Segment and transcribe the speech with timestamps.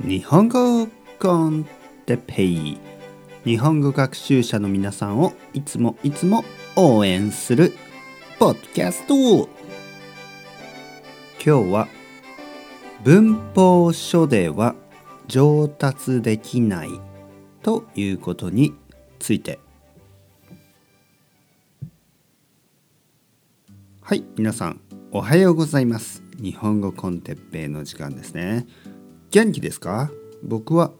[0.00, 0.88] 日本語
[1.20, 1.66] コン
[2.04, 2.78] テペイ。
[3.44, 7.72] 日本語学習者の皆さんをいつもいつも応援する
[8.38, 9.48] ポッドキャスト。
[11.44, 11.88] 今日は
[13.04, 14.74] 文法書では
[15.28, 16.90] 上達できない
[17.62, 18.74] ということに
[19.20, 19.60] ついて。
[24.02, 24.80] はい皆さん
[25.12, 26.24] おはようございます。
[26.36, 28.66] 日本語コンテッペイの時間ですね。
[29.34, 30.12] 元気ですか？
[30.44, 30.92] 僕は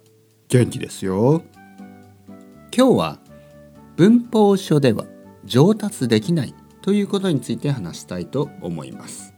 [0.48, 1.44] 元気ですよ。
[2.76, 3.20] 今日は
[3.94, 5.04] 文法書では
[5.44, 6.52] 上達できない
[6.82, 9.34] ということについて話したいと思います。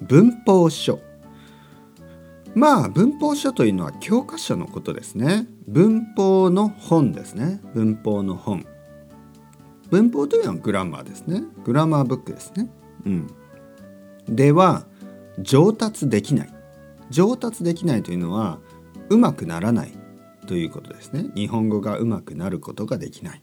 [0.00, 0.98] 文法書。
[2.56, 5.46] まあ文法書というのは教科書のことですね。
[5.68, 7.60] 文法の本ですね。
[7.74, 8.66] 文法の本。
[9.90, 11.44] 文法というのはグラマーですね。
[11.64, 12.68] グラマーブックですね。
[13.06, 13.30] うん。
[14.26, 14.84] では
[15.38, 16.53] 上達できない。
[17.14, 18.58] 上達できないというのは
[19.08, 19.92] うまくならない
[20.48, 21.30] ということですね。
[21.36, 23.42] 日本語がうまくなることができない。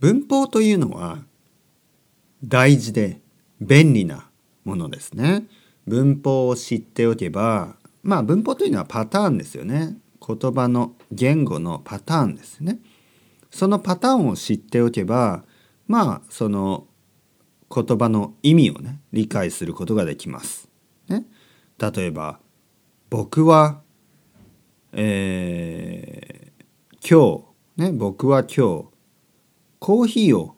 [0.00, 1.18] 文法というのは
[2.42, 3.20] 大事で
[3.60, 4.30] 便利な
[4.64, 5.44] ものですね。
[5.86, 9.98] 文法を知っておけばまあ文法というのはパターンですよね。
[10.26, 12.78] 言葉の言語のパターンですね。
[13.50, 15.44] そのパターンを知っておけば
[15.86, 16.86] まあその
[17.70, 20.67] 言葉の意味をね理解することができます。
[21.08, 21.24] ね、
[21.78, 22.40] 例えば
[23.10, 23.82] 「僕は、
[24.92, 27.44] えー、今
[27.76, 28.84] 日、ね、僕は今日
[29.78, 30.56] コーヒーを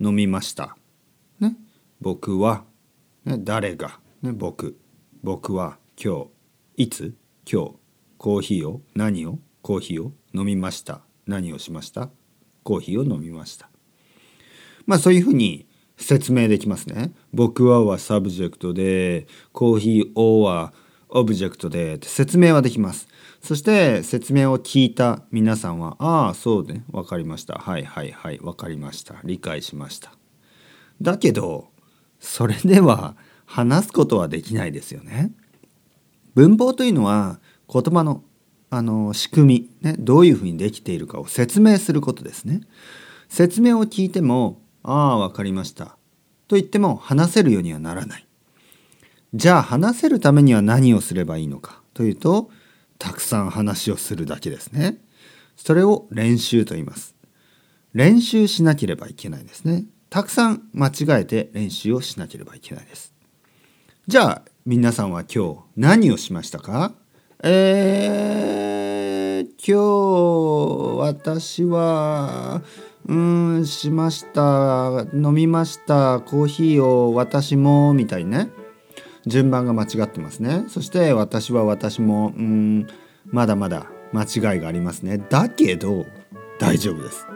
[0.00, 0.76] 飲みました」
[1.40, 1.56] ね、
[2.00, 2.64] 僕は、
[3.24, 4.78] ね、誰が、ね、僕
[5.22, 6.26] 僕は今
[6.76, 7.14] 日いつ
[7.50, 7.74] 今日
[8.18, 11.02] コーヒーを何をコーヒーを飲みました。
[11.26, 12.10] 何をしました？
[12.64, 13.68] コーヒーを飲みました。
[14.86, 15.66] まあそういうふうに
[16.02, 17.12] 説明できますね。
[17.32, 20.72] 僕はは subject で、コーヒーをは
[21.08, 23.08] object で説明はできます。
[23.42, 27.54] そして説明を聞いた皆さんは、ああ、そうね、わかりました。
[27.54, 29.16] はいはいはい、わかりました。
[29.24, 30.12] 理解しました。
[31.00, 31.68] だけど、
[32.20, 35.32] それでは話すことはできないですよね。
[36.34, 37.40] 文法というのは
[37.70, 38.22] 言葉の
[38.70, 42.62] あの仕組み、ね、どういうふうにできているかを説明することですね。
[43.28, 45.96] 説明を聞いてもああ、わかりました。
[46.48, 48.26] と言っても話せるようにはならない。
[49.34, 51.80] じゃあ話せるためには何をすればいいのか？
[51.94, 52.50] というと、
[52.98, 54.98] たくさん話をするだけですね。
[55.56, 57.14] それを練習と言います。
[57.94, 59.84] 練習しなければいけないですね。
[60.10, 63.14] たくさん間違えて練習をしなければいけないです。
[64.06, 66.92] じゃあ皆さんは今日何をしましたか？
[67.42, 72.62] えー、今日私は
[73.06, 75.06] うんしました。
[75.12, 76.20] 飲みました。
[76.20, 78.50] コーヒーを私もみたいにね。
[79.26, 80.64] 順番が間違ってますね。
[80.68, 82.86] そして私は私もうん
[83.26, 85.18] まだまだ間違いがありますね。
[85.18, 86.06] だけど
[86.58, 87.26] 大丈夫です。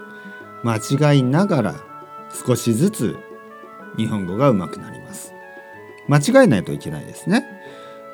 [0.62, 1.74] 間違いながら
[2.46, 3.16] 少しずつ
[3.96, 5.32] 日本語が上手くなります。
[6.08, 7.44] 間違えないといけないですね。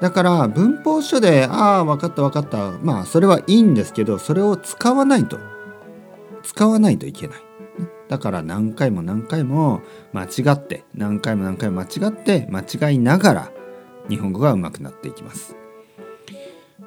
[0.01, 5.39] だから文法書で「ああ分かった分かった」まあそれはいいんですけどそれを使わないと
[6.43, 7.37] 使わないといけない。
[8.09, 9.81] だから何回も何回も
[10.13, 13.53] 間違って何回も何回も間違って間違いながら
[14.09, 15.57] 日本語が上手くなっていきます。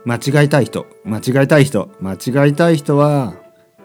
[0.05, 3.33] 間違いたい人間違いたい人間違いたい人は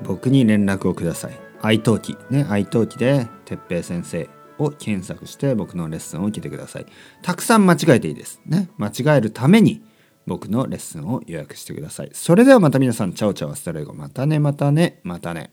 [0.03, 1.33] 僕に連絡をください。
[1.63, 4.29] italki ね italki で哲平先生
[4.59, 6.87] を検索して僕のレッスンを受けてください。
[7.23, 8.41] たくさん間違えていいです。
[8.45, 9.83] ね間違えるために
[10.27, 12.11] 僕のレッスンを予約してください。
[12.13, 13.95] それではまた皆さん、 ciao ciao hasta luego。
[13.95, 15.51] またね、またね、またね。